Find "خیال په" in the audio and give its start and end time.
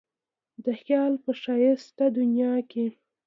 0.81-1.31